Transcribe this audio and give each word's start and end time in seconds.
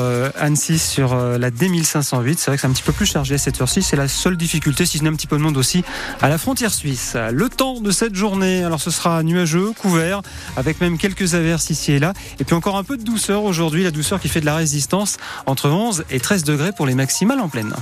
Euh, 0.00 0.32
Annecy 0.36 0.80
sur 0.80 1.12
euh, 1.12 1.38
la 1.38 1.52
D1508. 1.52 2.34
C'est 2.36 2.46
vrai 2.50 2.56
que 2.56 2.60
c'est 2.60 2.66
un 2.66 2.72
petit 2.72 2.82
peu 2.82 2.90
plus 2.90 3.06
chargé 3.06 3.38
cette 3.38 3.60
heure-ci. 3.60 3.80
C'est 3.80 3.94
la 3.94 4.08
seule 4.08 4.36
difficulté, 4.36 4.86
si 4.86 4.98
ce 4.98 5.04
n'est 5.04 5.08
un 5.08 5.14
petit 5.14 5.28
peu 5.28 5.36
de 5.36 5.40
monde 5.40 5.56
aussi, 5.56 5.84
à 6.20 6.28
la 6.28 6.36
frontière 6.36 6.74
suisse. 6.74 7.16
Le 7.30 7.48
temps 7.48 7.80
de 7.80 7.92
cette 7.92 8.16
journée, 8.16 8.64
alors 8.64 8.80
ce 8.80 8.90
sera 8.90 9.22
nuageux, 9.22 9.70
couvert, 9.78 10.22
avec 10.56 10.80
même 10.80 10.98
quelques 10.98 11.36
averses 11.36 11.70
ici 11.70 11.92
et 11.92 12.00
là. 12.00 12.12
Et 12.40 12.44
puis 12.44 12.56
encore 12.56 12.76
un 12.76 12.82
peu 12.82 12.96
de 12.96 13.04
douceur 13.04 13.44
aujourd'hui, 13.44 13.84
la 13.84 13.92
douceur 13.92 14.18
qui 14.18 14.26
fait 14.26 14.40
de 14.40 14.46
la 14.46 14.56
résistance 14.56 15.16
entre 15.46 15.68
11 15.68 16.06
et 16.10 16.18
13 16.18 16.42
degrés 16.42 16.72
pour 16.72 16.86
les 16.86 16.96
maximales 16.96 17.38
en 17.38 17.48
pleine 17.48 17.72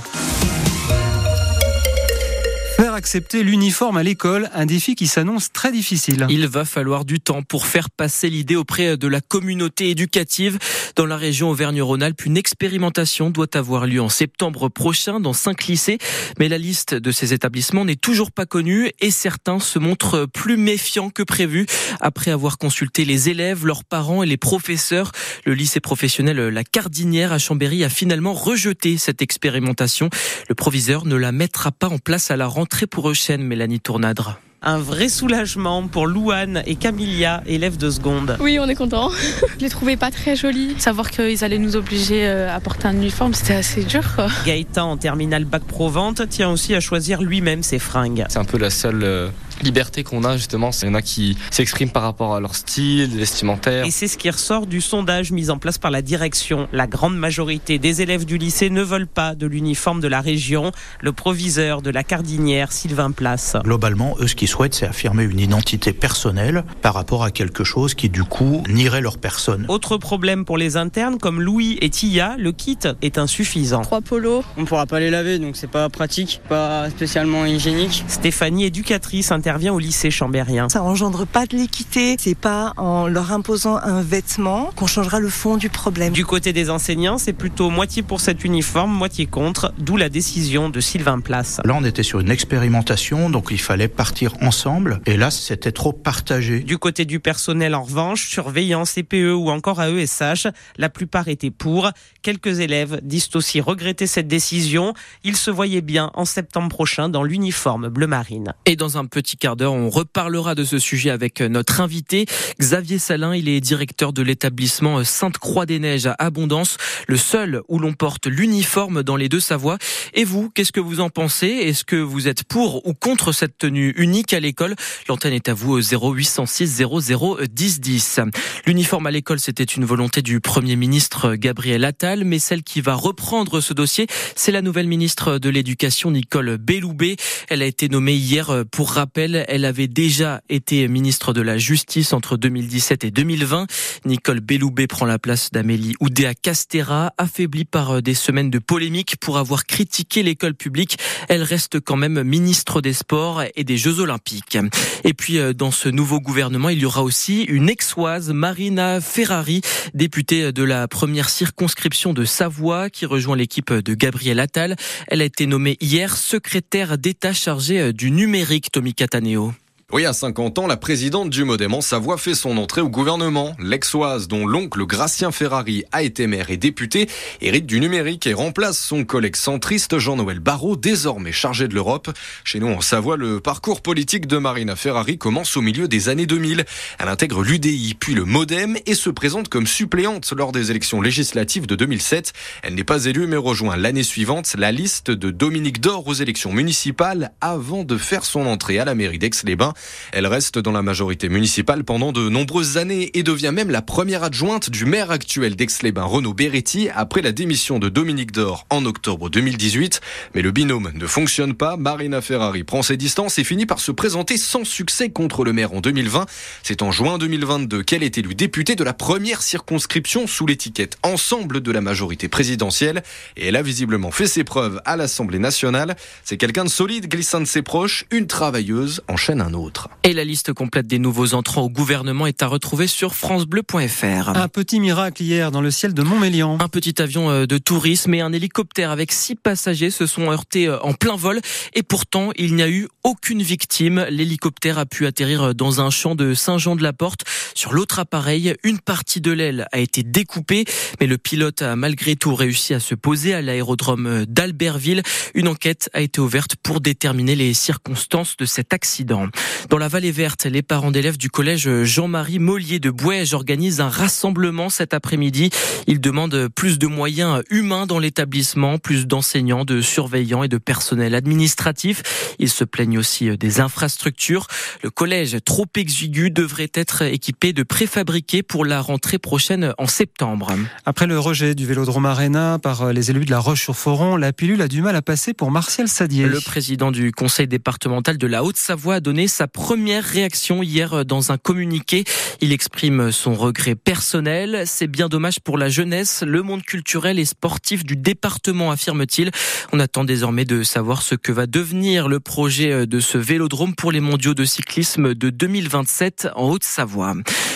accepter 3.03 3.43
l'uniforme 3.43 3.97
à 3.97 4.03
l'école, 4.03 4.49
un 4.53 4.65
défi 4.65 4.95
qui 4.95 5.07
s'annonce 5.07 5.51
très 5.51 5.73
difficile. 5.73 6.25
Il 6.29 6.47
va 6.47 6.63
falloir 6.63 7.03
du 7.03 7.19
temps 7.19 7.43
pour 7.43 7.67
faire 7.67 7.89
passer 7.89 8.29
l'idée 8.29 8.55
auprès 8.55 8.95
de 8.95 9.07
la 9.09 9.19
communauté 9.19 9.89
éducative. 9.89 10.57
Dans 10.95 11.05
la 11.05 11.17
région 11.17 11.49
Auvergne-Rhône-Alpes, 11.49 12.25
une 12.25 12.37
expérimentation 12.37 13.29
doit 13.29 13.57
avoir 13.57 13.87
lieu 13.87 14.01
en 14.01 14.07
septembre 14.07 14.69
prochain 14.69 15.19
dans 15.19 15.33
cinq 15.33 15.65
lycées. 15.65 15.97
Mais 16.39 16.47
la 16.47 16.57
liste 16.57 16.93
de 16.93 17.11
ces 17.11 17.33
établissements 17.33 17.83
n'est 17.83 17.97
toujours 17.97 18.31
pas 18.31 18.45
connue 18.45 18.89
et 19.01 19.11
certains 19.11 19.59
se 19.59 19.79
montrent 19.79 20.25
plus 20.25 20.55
méfiants 20.55 21.09
que 21.09 21.23
prévu. 21.23 21.65
Après 21.99 22.31
avoir 22.31 22.57
consulté 22.57 23.03
les 23.03 23.27
élèves, 23.27 23.65
leurs 23.65 23.83
parents 23.83 24.23
et 24.23 24.27
les 24.27 24.37
professeurs, 24.37 25.11
le 25.43 25.53
lycée 25.55 25.81
professionnel 25.81 26.37
La 26.37 26.63
Cardinière 26.63 27.33
à 27.33 27.37
Chambéry 27.37 27.83
a 27.83 27.89
finalement 27.89 28.33
rejeté 28.33 28.97
cette 28.97 29.21
expérimentation. 29.21 30.09
Le 30.47 30.55
proviseur 30.55 31.05
ne 31.05 31.17
la 31.17 31.33
mettra 31.33 31.73
pas 31.73 31.89
en 31.89 31.97
place 31.97 32.31
à 32.31 32.37
la 32.37 32.47
rentrée 32.47 32.87
pour 32.93 33.09
Euchen, 33.09 33.41
Mélanie 33.41 33.79
Tournadre 33.79 34.39
un 34.65 34.77
vrai 34.77 35.09
soulagement 35.09 35.87
pour 35.89 36.07
Louane 36.07 36.63
et 36.65 36.75
Camilla, 36.75 37.43
élèves 37.45 37.75
de 37.75 37.89
seconde. 37.89 38.37
Oui, 38.39 38.59
on 38.61 38.69
est 38.69 38.75
content. 38.75 39.11
Je 39.57 39.59
les 39.59 39.69
trouvais 39.69 39.97
pas 39.97 40.09
très 40.09 40.37
jolis. 40.37 40.75
Savoir 40.77 41.11
qu'ils 41.11 41.43
allaient 41.43 41.57
nous 41.57 41.75
obliger 41.75 42.25
euh, 42.25 42.55
à 42.55 42.61
porter 42.61 42.87
un 42.87 42.93
uniforme, 42.93 43.33
c'était 43.33 43.55
assez 43.55 43.83
dur. 43.83 44.03
Gaëtan, 44.45 44.91
en 44.91 44.95
terminale 44.95 45.43
bac 45.43 45.63
pro 45.63 45.89
vente, 45.89 46.29
tient 46.29 46.49
aussi 46.49 46.73
à 46.75 46.79
choisir 46.79 47.21
lui-même 47.21 47.61
ses 47.61 47.77
fringues. 47.77 48.23
C'est 48.29 48.39
un 48.39 48.45
peu 48.45 48.57
la 48.57 48.69
seule 48.69 49.03
euh, 49.03 49.27
liberté 49.63 50.03
qu'on 50.03 50.23
a 50.23 50.37
justement. 50.37 50.71
Il 50.81 50.87
y 50.87 50.91
en 50.91 50.95
a 50.95 51.01
qui 51.01 51.37
s'expriment 51.51 51.91
par 51.91 52.03
rapport 52.03 52.35
à 52.35 52.39
leur 52.39 52.55
style 52.55 53.17
vestimentaire. 53.17 53.85
Et 53.85 53.91
c'est 53.91 54.07
ce 54.07 54.17
qui 54.17 54.29
ressort 54.29 54.67
du 54.67 54.81
sondage 54.81 55.31
mis 55.31 55.49
en 55.49 55.57
place 55.57 55.77
par 55.77 55.91
la 55.91 56.01
direction. 56.01 56.67
La 56.71 56.87
grande 56.87 57.17
majorité 57.17 57.79
des 57.79 58.01
élèves 58.01 58.25
du 58.25 58.37
lycée 58.37 58.69
ne 58.69 58.81
veulent 58.81 59.07
pas 59.07 59.35
de 59.35 59.47
l'uniforme 59.47 60.01
de 60.01 60.07
la 60.07 60.21
région. 60.21 60.71
Le 61.01 61.11
proviseur 61.11 61.81
de 61.81 61.89
la 61.89 62.03
Cardinière, 62.03 62.71
Sylvain 62.71 63.11
Place. 63.11 63.55
Globalement, 63.63 64.15
eux, 64.19 64.27
ce 64.27 64.35
qu'ils 64.35 64.47
souhaitent, 64.47 64.73
c'est 64.75 64.87
affirmer 64.87 65.23
une 65.23 65.39
identité 65.39 65.93
personnelle 65.93 66.63
par 66.81 66.93
rapport 66.93 67.23
à 67.23 67.31
quelque 67.31 67.63
chose 67.63 67.93
qui, 67.93 68.09
du 68.09 68.23
coup, 68.23 68.63
nierait 68.69 69.01
leur 69.01 69.17
personne. 69.17 69.65
Autre 69.69 69.97
problème 69.97 70.45
pour 70.45 70.57
les 70.57 70.77
internes, 70.77 71.17
comme 71.17 71.41
Louis 71.41 71.77
et 71.81 71.89
Tia, 71.89 72.35
le 72.37 72.51
kit 72.51 72.77
est 73.01 73.17
insuffisant. 73.17 73.81
Trois 73.81 74.01
polos. 74.01 74.43
On 74.57 74.61
ne 74.61 74.65
pourra 74.65 74.85
pas 74.85 74.99
les 74.99 75.09
laver, 75.09 75.39
donc 75.39 75.55
c'est 75.55 75.69
pas 75.69 75.89
pratique, 75.89 76.41
pas 76.49 76.89
spécialement 76.89 77.45
hygiénique. 77.45 78.03
Stéphanie, 78.07 78.65
éducatrice, 78.65 79.31
intervient 79.53 79.73
au 79.73 79.77
lycée 79.77 80.09
chambérien. 80.09 80.67
Ça 80.67 80.81
engendre 80.81 81.27
pas 81.27 81.45
de 81.45 81.55
l'équité. 81.55 82.15
C'est 82.17 82.33
pas 82.33 82.73
en 82.75 83.07
leur 83.07 83.31
imposant 83.31 83.77
un 83.77 84.01
vêtement 84.01 84.71
qu'on 84.75 84.87
changera 84.87 85.19
le 85.19 85.29
fond 85.29 85.57
du 85.57 85.69
problème. 85.69 86.11
Du 86.11 86.25
côté 86.25 86.53
des 86.53 86.71
enseignants, 86.71 87.19
c'est 87.19 87.33
plutôt 87.33 87.69
moitié 87.69 88.01
pour 88.01 88.19
cet 88.19 88.43
uniforme, 88.43 88.91
moitié 88.91 89.27
contre, 89.27 89.71
d'où 89.77 89.95
la 89.95 90.09
décision 90.09 90.69
de 90.69 90.79
Sylvain 90.79 91.19
Place. 91.19 91.61
Là, 91.65 91.75
on 91.77 91.83
était 91.83 92.01
sur 92.01 92.19
une 92.19 92.31
expérimentation, 92.31 93.29
donc 93.29 93.49
il 93.51 93.59
fallait 93.59 93.87
partir 93.87 94.33
ensemble. 94.41 95.01
Et 95.05 95.17
là, 95.17 95.29
c'était 95.29 95.71
trop 95.71 95.93
partagé. 95.93 96.61
Du 96.61 96.79
côté 96.79 97.05
du 97.05 97.19
personnel, 97.19 97.75
en 97.75 97.83
revanche, 97.83 98.27
surveillants, 98.29 98.85
CPE 98.85 99.35
ou 99.35 99.51
encore 99.51 99.83
AESH, 99.83 100.47
la 100.77 100.89
plupart 100.89 101.27
étaient 101.27 101.51
pour. 101.51 101.91
Quelques 102.23 102.59
élèves 102.59 103.01
disent 103.03 103.29
aussi 103.35 103.61
regretter 103.61 104.07
cette 104.07 104.27
décision. 104.27 104.95
Ils 105.23 105.37
se 105.37 105.51
voyaient 105.51 105.81
bien 105.81 106.09
en 106.15 106.25
septembre 106.25 106.69
prochain 106.69 107.07
dans 107.07 107.21
l'uniforme 107.21 107.89
bleu 107.89 108.07
marine. 108.07 108.55
Et 108.65 108.75
dans 108.75 108.97
un 108.97 109.05
petit 109.05 109.32
quart 109.37 109.55
d'heure, 109.55 109.73
on 109.73 109.89
reparlera 109.89 110.55
de 110.55 110.63
ce 110.63 110.79
sujet 110.79 111.09
avec 111.09 111.41
notre 111.41 111.81
invité, 111.81 112.25
Xavier 112.59 112.99
Salin. 112.99 113.35
Il 113.35 113.49
est 113.49 113.59
directeur 113.59 114.13
de 114.13 114.21
l'établissement 114.21 115.03
Sainte-Croix-des-Neiges 115.03 116.07
à 116.07 116.15
Abondance, 116.19 116.77
le 117.07 117.17
seul 117.17 117.61
où 117.67 117.79
l'on 117.79 117.93
porte 117.93 118.27
l'uniforme 118.27 119.03
dans 119.03 119.15
les 119.15 119.29
deux 119.29 119.39
Savoies. 119.39 119.77
Et 120.13 120.23
vous, 120.23 120.49
qu'est-ce 120.49 120.71
que 120.71 120.79
vous 120.79 120.99
en 120.99 121.09
pensez? 121.09 121.47
Est-ce 121.47 121.83
que 121.83 121.95
vous 121.95 122.27
êtes 122.27 122.43
pour 122.43 122.85
ou 122.87 122.93
contre 122.93 123.31
cette 123.31 123.57
tenue 123.57 123.93
unique 123.97 124.33
à 124.33 124.39
l'école? 124.39 124.75
L'antenne 125.07 125.33
est 125.33 125.49
à 125.49 125.53
vous 125.53 125.81
0806 125.81 126.83
00 127.01 127.37
10 127.49 127.79
10. 127.79 128.19
L'uniforme 128.65 129.07
à 129.07 129.11
l'école, 129.11 129.39
c'était 129.39 129.63
une 129.63 129.85
volonté 129.85 130.21
du 130.21 130.39
Premier 130.39 130.75
ministre 130.75 131.35
Gabriel 131.35 131.85
Attal, 131.85 132.23
mais 132.25 132.39
celle 132.39 132.63
qui 132.63 132.81
va 132.81 132.93
reprendre 132.93 133.61
ce 133.61 133.73
dossier, 133.73 134.07
c'est 134.35 134.51
la 134.51 134.61
nouvelle 134.61 134.87
ministre 134.87 135.37
de 135.39 135.49
l'Éducation, 135.49 136.11
Nicole 136.11 136.57
Belloubet. 136.57 137.15
Elle 137.49 137.61
a 137.61 137.65
été 137.65 137.89
nommée 137.89 138.15
hier 138.15 138.63
pour 138.71 138.91
rappel 138.91 139.22
elle 139.31 139.65
avait 139.65 139.87
déjà 139.87 140.41
été 140.49 140.87
ministre 140.87 141.33
de 141.33 141.41
la 141.41 141.57
Justice 141.57 142.13
entre 142.13 142.35
2017 142.35 143.05
et 143.05 143.11
2020. 143.11 143.67
Nicole 144.05 144.41
Belloubet 144.41 144.87
prend 144.87 145.05
la 145.05 145.19
place 145.19 145.49
d'Amélie 145.51 145.95
Oudéa 146.01 146.33
Castera, 146.33 147.13
affaiblie 147.17 147.63
par 147.65 147.91
euh, 147.91 148.01
des 148.01 148.13
semaines 148.13 148.49
de 148.49 148.59
polémiques 148.59 149.15
pour 149.17 149.37
avoir 149.37 149.65
critiqué 149.65 150.23
l'école 150.23 150.55
publique. 150.55 150.97
Elle 151.29 151.43
reste 151.43 151.79
quand 151.79 151.95
même 151.95 152.23
ministre 152.23 152.81
des 152.81 152.93
Sports 152.93 153.43
et 153.55 153.63
des 153.63 153.77
Jeux 153.77 153.99
Olympiques. 153.99 154.57
Et 155.03 155.13
puis, 155.13 155.37
euh, 155.37 155.53
dans 155.53 155.71
ce 155.71 155.89
nouveau 155.89 156.19
gouvernement, 156.19 156.69
il 156.69 156.79
y 156.79 156.85
aura 156.85 157.03
aussi 157.03 157.43
une 157.43 157.69
exoise, 157.69 158.31
Marina 158.31 158.99
Ferrari, 158.99 159.61
députée 159.93 160.51
de 160.51 160.63
la 160.63 160.87
première 160.87 161.29
circonscription 161.29 162.13
de 162.13 162.25
Savoie, 162.25 162.89
qui 162.89 163.05
rejoint 163.05 163.37
l'équipe 163.37 163.71
de 163.71 163.93
Gabriel 163.93 164.39
Attal. 164.39 164.75
Elle 165.07 165.21
a 165.21 165.25
été 165.25 165.45
nommée 165.45 165.77
hier 165.79 166.17
secrétaire 166.17 166.97
d'État 166.97 167.33
chargée 167.33 167.79
euh, 167.79 167.93
du 167.93 168.11
numérique, 168.11 168.71
Tommy 168.71 168.93
Cattaneo. 169.13 169.53
Oui, 169.91 170.05
à 170.05 170.13
50 170.13 170.57
ans, 170.57 170.65
la 170.65 170.77
présidente 170.77 171.29
du 171.29 171.43
Modem 171.43 171.75
en 171.75 171.81
Savoie 171.81 172.17
fait 172.17 172.33
son 172.33 172.57
entrée 172.57 172.81
au 172.81 172.89
gouvernement. 172.89 173.55
L'exoise, 173.59 174.27
dont 174.27 174.47
l'oncle 174.47 174.85
Gracien 174.87 175.31
Ferrari 175.31 175.83
a 175.91 176.01
été 176.01 176.25
maire 176.25 176.49
et 176.49 176.57
député, 176.57 177.07
hérite 177.41 177.67
du 177.67 177.79
numérique 177.79 178.25
et 178.25 178.33
remplace 178.33 178.79
son 178.79 179.03
collègue 179.03 179.35
centriste 179.35 179.99
Jean-Noël 179.99 180.39
Barrot, 180.39 180.77
désormais 180.77 181.31
chargé 181.31 181.67
de 181.67 181.75
l'Europe. 181.75 182.09
Chez 182.43 182.59
nous, 182.59 182.69
en 182.69 182.81
Savoie, 182.81 183.17
le 183.17 183.39
parcours 183.39 183.81
politique 183.81 184.25
de 184.25 184.37
Marina 184.37 184.75
Ferrari 184.75 185.19
commence 185.19 185.57
au 185.57 185.61
milieu 185.61 185.87
des 185.87 186.09
années 186.09 186.25
2000. 186.25 186.65
Elle 186.97 187.07
intègre 187.07 187.43
l'UDI, 187.43 187.93
puis 187.93 188.15
le 188.15 188.25
Modem 188.25 188.77
et 188.87 188.95
se 188.95 189.11
présente 189.11 189.49
comme 189.49 189.67
suppléante 189.67 190.33
lors 190.35 190.53
des 190.53 190.71
élections 190.71 191.01
législatives 191.01 191.67
de 191.67 191.75
2007. 191.75 192.33
Elle 192.63 192.73
n'est 192.73 192.83
pas 192.83 193.05
élue 193.05 193.27
mais 193.27 193.37
rejoint 193.37 193.75
l'année 193.75 194.01
suivante 194.01 194.55
la 194.57 194.71
liste 194.71 195.11
de 195.11 195.29
Dominique 195.29 195.81
Dor 195.81 196.07
aux 196.07 196.13
élections 196.13 196.51
municipales 196.51 197.31
avant 197.41 197.83
de 197.83 197.97
faire 197.97 198.25
son 198.25 198.47
entrée 198.47 198.79
à 198.79 198.85
la 198.85 198.95
mairie 198.95 199.19
d'Aix-les-Bains. 199.19 199.72
Elle 200.11 200.27
reste 200.27 200.59
dans 200.59 200.71
la 200.71 200.81
majorité 200.81 201.29
municipale 201.29 201.83
pendant 201.83 202.11
de 202.11 202.29
nombreuses 202.29 202.77
années 202.77 203.11
et 203.13 203.23
devient 203.23 203.51
même 203.53 203.69
la 203.69 203.81
première 203.81 204.23
adjointe 204.23 204.69
du 204.69 204.85
maire 204.85 205.11
actuel 205.11 205.55
d'Aix-les-Bains, 205.55 206.03
Renaud 206.03 206.33
Beretti, 206.33 206.89
après 206.93 207.21
la 207.21 207.31
démission 207.31 207.79
de 207.79 207.89
Dominique 207.89 208.31
Dor 208.31 208.65
en 208.69 208.85
octobre 208.85 209.29
2018. 209.29 210.01
Mais 210.35 210.41
le 210.41 210.51
binôme 210.51 210.91
ne 210.93 211.07
fonctionne 211.07 211.53
pas. 211.53 211.77
Marina 211.77 212.21
Ferrari 212.21 212.63
prend 212.63 212.81
ses 212.81 212.97
distances 212.97 213.39
et 213.39 213.43
finit 213.43 213.65
par 213.65 213.79
se 213.79 213.91
présenter 213.91 214.37
sans 214.37 214.63
succès 214.63 215.09
contre 215.09 215.43
le 215.43 215.53
maire 215.53 215.73
en 215.73 215.81
2020. 215.81 216.25
C'est 216.63 216.81
en 216.81 216.91
juin 216.91 217.17
2022 217.17 217.83
qu'elle 217.83 218.03
est 218.03 218.17
élue 218.17 218.35
députée 218.35 218.75
de 218.75 218.83
la 218.83 218.93
première 218.93 219.41
circonscription 219.41 220.27
sous 220.27 220.45
l'étiquette 220.45 220.97
Ensemble 221.03 221.61
de 221.61 221.71
la 221.71 221.81
majorité 221.81 222.27
présidentielle 222.27 223.03
et 223.37 223.47
elle 223.47 223.55
a 223.55 223.61
visiblement 223.61 224.11
fait 224.11 224.27
ses 224.27 224.43
preuves 224.43 224.81
à 224.85 224.95
l'Assemblée 224.95 225.39
nationale. 225.39 225.95
C'est 226.23 226.37
quelqu'un 226.37 226.63
de 226.63 226.69
solide, 226.69 227.07
glissant 227.07 227.39
de 227.39 227.45
ses 227.45 227.61
proches, 227.61 228.05
une 228.11 228.27
travailleuse 228.27 229.01
enchaîne 229.07 229.41
un 229.41 229.53
autre. 229.53 229.62
Et 230.03 230.13
la 230.13 230.23
liste 230.23 230.53
complète 230.53 230.87
des 230.87 230.99
nouveaux 230.99 231.33
entrants 231.33 231.61
au 231.61 231.69
gouvernement 231.69 232.27
est 232.27 232.43
à 232.43 232.47
retrouver 232.47 232.87
sur 232.87 233.15
francebleu.fr. 233.15 234.29
Un 234.29 234.47
petit 234.47 234.79
miracle 234.79 235.21
hier 235.21 235.51
dans 235.51 235.61
le 235.61 235.71
ciel 235.71 235.93
de 235.93 236.01
Montmélian. 236.01 236.57
Un 236.59 236.67
petit 236.67 237.01
avion 237.01 237.29
euh, 237.29 237.45
de 237.45 237.57
tourisme 237.57 238.13
et 238.13 238.21
un 238.21 238.33
hélicoptère 238.33 238.91
avec 238.91 239.11
six 239.11 239.35
passagers 239.35 239.91
se 239.91 240.05
sont 240.05 240.29
heurtés 240.29 240.67
euh, 240.67 240.79
en 240.81 240.93
plein 240.93 241.15
vol 241.15 241.39
et 241.73 241.83
pourtant 241.83 242.31
il 242.35 242.55
n'y 242.55 242.63
a 242.63 242.69
eu 242.69 242.87
aucune 243.03 243.41
victime. 243.41 244.05
L'hélicoptère 244.09 244.77
a 244.77 244.85
pu 244.85 245.05
atterrir 245.05 245.43
euh, 245.43 245.53
dans 245.53 245.79
un 245.79 245.89
champ 245.89 246.15
de 246.15 246.33
Saint-Jean-de-la-Porte. 246.33 247.23
Sur 247.55 247.73
l'autre 247.73 247.99
appareil, 247.99 248.55
une 248.63 248.79
partie 248.79 249.21
de 249.21 249.31
l'aile 249.31 249.67
a 249.71 249.79
été 249.79 250.03
découpée, 250.03 250.65
mais 250.99 251.07
le 251.07 251.17
pilote 251.17 251.61
a 251.61 251.75
malgré 251.75 252.15
tout 252.15 252.35
réussi 252.35 252.73
à 252.73 252.79
se 252.79 252.95
poser 252.95 253.33
à 253.33 253.41
l'aérodrome 253.41 254.25
d'Albertville. 254.27 255.03
Une 255.33 255.47
enquête 255.47 255.89
a 255.93 256.01
été 256.01 256.19
ouverte 256.19 256.55
pour 256.61 256.81
déterminer 256.81 257.35
les 257.35 257.53
circonstances 257.53 258.35
de 258.37 258.45
cet 258.45 258.73
accident. 258.73 259.27
Dans 259.69 259.77
la 259.77 259.87
vallée 259.87 260.11
verte, 260.11 260.45
les 260.45 260.61
parents 260.61 260.91
d'élèves 260.91 261.17
du 261.17 261.29
collège 261.29 261.83
Jean-Marie 261.83 262.39
Mollier 262.39 262.79
de 262.79 262.89
Bouège 262.89 263.33
organisent 263.33 263.81
un 263.81 263.89
rassemblement 263.89 264.69
cet 264.69 264.93
après-midi. 264.93 265.49
Ils 265.87 266.01
demandent 266.01 266.49
plus 266.49 266.79
de 266.79 266.87
moyens 266.87 267.43
humains 267.49 267.85
dans 267.85 267.99
l'établissement, 267.99 268.77
plus 268.77 269.07
d'enseignants, 269.07 269.65
de 269.65 269.81
surveillants 269.81 270.43
et 270.43 270.47
de 270.47 270.57
personnel 270.57 271.15
administratif. 271.15 272.03
Ils 272.39 272.49
se 272.49 272.63
plaignent 272.63 272.97
aussi 272.97 273.37
des 273.37 273.59
infrastructures. 273.59 274.47
Le 274.83 274.89
collège 274.89 275.37
trop 275.45 275.67
exigu 275.75 276.29
devrait 276.29 276.71
être 276.73 277.03
équipé 277.03 277.53
de 277.53 277.63
préfabriqués 277.63 278.43
pour 278.43 278.65
la 278.65 278.81
rentrée 278.81 279.19
prochaine 279.19 279.73
en 279.77 279.87
septembre. 279.87 280.51
Après 280.85 281.07
le 281.07 281.19
rejet 281.19 281.55
du 281.55 281.65
Vélodrome 281.65 282.05
Arena 282.05 282.59
par 282.61 282.93
les 282.93 283.11
élus 283.11 283.25
de 283.25 283.31
la 283.31 283.39
Roche-sur-Foron, 283.39 284.17
la 284.17 284.33
pilule 284.33 284.61
a 284.61 284.67
du 284.67 284.81
mal 284.81 284.95
à 284.95 285.01
passer 285.01 285.33
pour 285.33 285.51
Martial 285.51 285.87
Sadier. 285.87 286.25
Le 286.25 286.39
président 286.39 286.91
du 286.91 287.11
conseil 287.11 287.47
départemental 287.47 288.17
de 288.17 288.27
la 288.27 288.43
Haute-Savoie 288.43 288.95
a 288.95 288.99
donné 288.99 289.27
sa 289.27 289.42
première 289.47 290.03
réaction 290.03 290.63
hier 290.63 291.05
dans 291.05 291.31
un 291.31 291.37
communiqué. 291.37 292.03
Il 292.41 292.51
exprime 292.51 293.11
son 293.11 293.33
regret 293.33 293.75
personnel. 293.75 294.63
C'est 294.65 294.87
bien 294.87 295.09
dommage 295.09 295.39
pour 295.39 295.57
la 295.57 295.69
jeunesse, 295.69 296.23
le 296.25 296.41
monde 296.41 296.63
culturel 296.63 297.19
et 297.19 297.25
sportif 297.25 297.83
du 297.83 297.95
département, 297.95 298.71
affirme-t-il. 298.71 299.31
On 299.71 299.79
attend 299.79 300.03
désormais 300.03 300.45
de 300.45 300.63
savoir 300.63 301.01
ce 301.01 301.15
que 301.15 301.31
va 301.31 301.47
devenir 301.47 302.07
le 302.07 302.19
projet 302.19 302.85
de 302.85 302.99
ce 302.99 303.17
vélodrome 303.17 303.75
pour 303.75 303.91
les 303.91 303.99
mondiaux 303.99 304.33
de 304.33 304.45
cyclisme 304.45 305.13
de 305.13 305.29
2027 305.29 306.29
en 306.35 306.49
Haute-Savoie. 306.49 307.15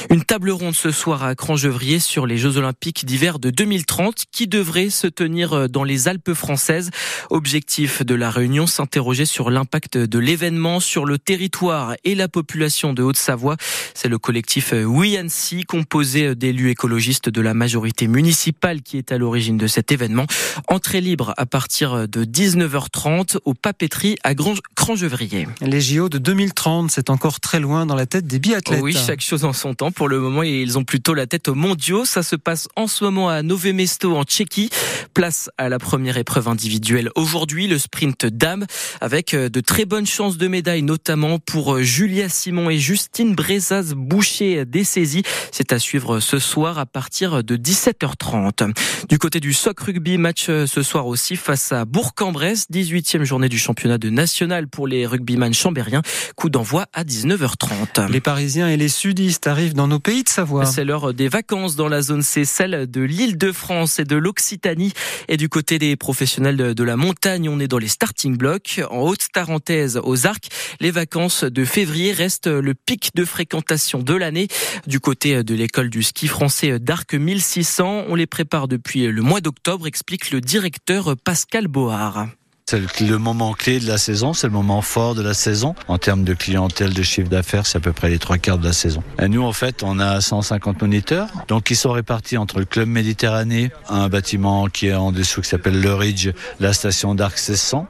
Une 0.10 0.24
table 0.24 0.52
ronde 0.52 0.76
ce 0.76 0.92
soir 0.92 1.24
à 1.24 1.36
Crangevrier 1.36 2.00
sur 2.00 2.26
les 2.26 2.38
Jeux 2.38 2.58
Olympiques 2.58 3.06
d'hiver 3.06 3.40
de 3.40 3.50
2030 3.50 4.24
qui 4.32 4.48
devrait 4.48 4.90
se 4.90 5.08
tenir 5.08 5.70
dans 5.70 5.84
les 5.84 6.08
Alpes 6.08 6.34
françaises. 6.34 6.92
Objectif 7.30 8.04
de 8.04 8.16
la 8.16 8.32
réunion, 8.32 8.68
s'interroger 8.68 9.26
sur 9.26 9.50
l'impact 9.50 9.98
de 9.98 10.20
l'événement 10.20 10.80
sur 10.80 11.06
le 11.06 11.18
territoire 11.18 11.77
et 12.04 12.16
la 12.16 12.28
population 12.28 12.94
de 12.94 13.04
Haute-Savoie. 13.04 13.58
C'est 13.94 14.08
le 14.08 14.18
collectif 14.18 14.74
Oui 14.86 15.18
Annecy, 15.18 15.64
composé 15.64 16.36
d'élus 16.36 16.70
écologistes 16.70 17.30
de 17.30 17.42
la 17.42 17.54
majorité 17.54 18.08
municipale 18.08 18.82
qui 18.82 18.98
est 18.98 19.12
à 19.12 19.18
l'origine 19.18 19.58
de 19.58 19.68
cet 19.68 19.92
événement. 19.92 20.26
Entrée 20.68 21.02
libre 21.02 21.34
à 21.38 21.46
partir 21.46 22.08
de 22.08 22.26
19h30 22.26 23.38
au 23.46 23.54
Papeterie 23.54 24.18
à 24.24 24.34
Crangevrier. 24.76 25.48
Les 25.62 25.82
JO 25.82 26.10
de 26.10 26.18
2030, 26.18 26.92
c'est 26.92 27.10
encore 27.10 27.40
très 27.40 27.60
loin 27.60 27.86
dans 27.86 27.96
la 27.96 28.06
tête 28.06 28.28
des 28.28 28.40
biathlètes. 28.40 28.82
oui, 28.82 28.94
chaque 28.94 29.22
chose 29.22 29.46
en 29.46 29.54
son 29.54 29.74
temps. 29.74 29.92
Pour 29.92 30.08
le 30.08 30.20
moment, 30.20 30.44
ils 30.44 30.78
ont 30.78 30.84
plutôt 30.84 31.14
la 31.14 31.28
tête 31.28 31.48
aux 31.48 31.56
mondiaux. 31.56 32.06
Ça 32.06 32.24
se 32.24 32.36
passe 32.36 32.68
en 32.76 32.88
ce 32.88 33.04
moment 33.04 33.30
à 33.30 33.42
Nové 33.42 33.74
Mesto 33.74 34.16
en 34.16 34.24
Tchéquie. 34.24 34.70
Place 35.14 35.50
à 35.58 35.70
la 35.70 35.80
première 35.80 36.18
épreuve 36.18 36.48
individuelle 36.48 37.10
aujourd'hui, 37.16 37.68
le 37.68 37.78
sprint 37.78 38.26
dame, 38.26 38.66
avec 39.02 39.34
euh, 39.34 39.50
de 39.50 39.60
très 39.60 39.86
bonnes 39.86 40.06
chances 40.06 40.38
de 40.38 40.48
médaille, 40.48 40.84
notamment 40.84 41.40
pour 41.40 41.67
Julia 41.76 42.30
Simon 42.30 42.70
et 42.70 42.80
Justine 42.80 43.36
Brezaz 43.36 43.94
Boucher 43.94 44.66
d'Essaisie. 44.66 45.24
C'est 45.52 45.74
à 45.74 45.80
suivre 45.80 46.20
ce 46.20 46.40
soir 46.40 46.80
à 46.80 46.86
partir 46.86 47.44
de 47.44 47.58
17h30. 47.58 48.74
Du 49.10 49.20
côté 49.20 49.40
du 49.40 49.54
soc 49.54 49.80
rugby, 49.80 50.18
match 50.18 50.48
euh, 50.50 50.66
ce 50.66 50.82
soir 50.82 51.08
aussi 51.08 51.36
face 51.36 51.72
à 51.72 51.86
Bourg-en-Bresse, 51.86 52.68
18e 52.72 53.24
journée 53.24 53.50
du 53.50 53.60
championnat 53.60 53.98
de 53.98 54.10
national 54.10 54.68
pour 54.68 54.88
les 54.88 55.06
rugbyman 55.06 55.54
chambériens. 55.54 56.02
Coup 56.36 56.50
d'envoi 56.50 56.86
à 56.94 57.04
19h30. 57.04 58.10
Les 58.12 58.22
Parisiens 58.22 58.70
et 58.70 58.78
les 58.78 58.90
sudistes 58.90 59.48
arrivent 59.48 59.74
dans 59.74 59.88
nos 59.88 60.00
pays 60.00 60.24
de 60.24 60.30
Savoie. 60.30 60.66
C'est 60.66 60.86
l'heure 60.86 61.14
des 61.14 61.28
vacances 61.28 61.76
dans 61.76 61.90
la 61.90 62.02
zone 62.02 62.22
C, 62.22 62.46
celle 62.46 62.90
de 62.90 63.02
l'île 63.02 63.38
de 63.38 63.52
France 63.52 64.00
et 64.00 64.06
de 64.06 64.16
l'Occitanie. 64.16 64.94
Et 65.28 65.38
du 65.38 65.50
côté 65.50 65.80
des 65.80 65.96
professionnels 65.96 66.74
de 66.74 66.84
la 66.84 66.96
montagne, 66.96 67.50
on 67.50 67.60
est 67.60 67.68
dans 67.68 67.78
les 67.78 67.88
starting 67.88 68.38
blocks. 68.38 68.82
En 68.90 69.02
Haute-Tarentaise, 69.02 70.00
aux 70.04 70.26
Arcs, 70.26 70.50
les 70.80 70.92
vacances 70.92 71.44
de 71.44 71.57
février 71.66 72.12
restent 72.12 72.48
le 72.48 72.74
pic 72.74 73.12
de 73.16 73.26
fréquentation 73.26 74.00
de 74.00 74.14
l'année. 74.14 74.48
Du 74.86 75.00
côté 75.00 75.44
de 75.44 75.56
l'école 75.56 75.90
du 75.90 76.04
ski 76.04 76.28
français 76.28 76.80
d'Arc 76.80 77.14
1600, 77.14 78.06
on 78.08 78.16
les 78.16 78.28
prépare 78.28 78.68
depuis 78.68 79.08
le 79.08 79.22
mois 79.22 79.42
d'octobre, 79.42 79.88
explique 79.88 80.32
le 80.32 80.42
directeur 80.42 81.16
Pascal 81.24 81.68
Board. 81.68 82.28
C'est 82.70 83.00
le 83.00 83.18
moment 83.18 83.54
clé 83.54 83.80
de 83.80 83.88
la 83.88 83.98
saison, 83.98 84.34
c'est 84.34 84.48
le 84.48 84.52
moment 84.52 84.82
fort 84.82 85.16
de 85.16 85.22
la 85.22 85.34
saison. 85.34 85.74
En 85.88 85.98
termes 85.98 86.26
de 86.26 86.34
clientèle, 86.34 86.94
de 86.94 87.02
chiffre 87.02 87.30
d'affaires, 87.30 87.66
c'est 87.66 87.78
à 87.78 87.80
peu 87.80 87.94
près 87.94 88.10
les 88.10 88.20
trois 88.20 88.38
quarts 88.38 88.58
de 88.58 88.66
la 88.66 88.74
saison. 88.74 89.02
Et 89.22 89.30
nous, 89.30 89.42
en 89.42 89.54
fait, 89.54 89.84
on 89.84 90.00
a 90.00 90.20
150 90.20 90.82
moniteurs. 90.82 91.30
Donc, 91.48 91.72
ils 91.72 91.78
sont 91.78 91.94
répartis 91.94 92.36
entre 92.36 92.60
le 92.60 92.66
Club 92.66 92.90
Méditerranée, 92.90 93.72
un 93.88 94.10
bâtiment 94.10 94.68
qui 94.68 94.88
est 94.88 94.94
en 94.94 95.14
dessous 95.14 95.40
qui 95.44 95.48
s'appelle 95.48 95.80
le 95.80 95.94
Ridge, 95.94 96.32
la 96.60 96.74
station 96.74 97.16
d'Arc 97.16 97.36
1600. 97.38 97.88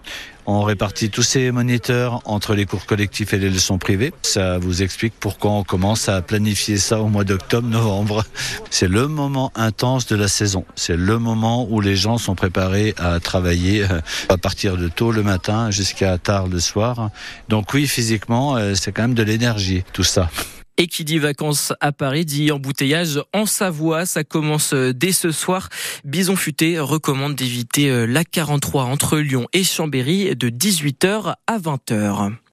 On 0.50 0.62
répartit 0.62 1.10
tous 1.10 1.24
ces 1.24 1.52
moniteurs 1.52 2.22
entre 2.24 2.56
les 2.56 2.66
cours 2.66 2.86
collectifs 2.86 3.34
et 3.34 3.38
les 3.38 3.50
leçons 3.50 3.78
privées. 3.78 4.14
Ça 4.22 4.58
vous 4.58 4.82
explique 4.82 5.14
pourquoi 5.20 5.52
on 5.52 5.64
commence 5.64 6.08
à 6.08 6.22
planifier 6.22 6.78
ça 6.78 7.02
au 7.02 7.10
mois 7.10 7.26
d'octobre, 7.26 7.68
novembre. 7.68 8.24
C'est 8.70 8.88
le 8.88 9.10
moment 9.10 9.52
intense 9.56 10.06
de 10.08 10.16
la 10.16 10.30
saison. 10.30 10.64
C'est 10.76 10.96
le 10.96 11.20
moment 11.20 11.68
où 11.70 11.82
les 11.82 11.98
gens 11.98 12.18
sont 12.18 12.34
préparés 12.34 12.96
à 12.98 13.20
travailler 13.20 13.84
euh, 13.84 14.00
à 14.30 14.38
partir 14.38 14.78
de 14.78 14.88
tôt 14.88 15.12
le 15.12 15.22
matin 15.22 15.70
jusqu'à 15.70 16.18
tard 16.18 16.48
le 16.48 16.62
soir. 16.62 17.10
Donc 17.50 17.74
oui, 17.74 17.86
physiquement, 17.86 18.56
euh, 18.56 18.74
c'est 18.74 18.94
quand 18.94 19.02
même 19.02 19.16
de 19.16 19.24
l'énergie, 19.24 19.84
tout 19.92 20.06
ça. 20.06 20.30
Et 20.78 20.88
qui 20.88 21.04
dit 21.04 21.18
vacances 21.18 21.74
à 21.82 21.92
Paris 21.92 22.26
dit 22.26 22.52
embouteillage 22.52 23.20
en 23.34 23.46
Savoie. 23.46 24.06
Ça 24.06 24.24
commence 24.24 24.74
euh, 24.74 24.94
dès 24.94 25.12
ce 25.12 25.32
soir. 25.32 25.70
Bison 26.06 26.36
Futé 26.36 26.80
recommande 26.80 27.36
d'éviter 27.36 28.08
la 28.08 28.24
43 28.24 28.84
entre 28.84 29.18
Lyon 29.18 29.48
et 29.54 29.64
Chambéry 29.64 30.36
de 30.36 30.50
18h 30.50 31.36
à 31.48 31.58
20h. 31.58 32.38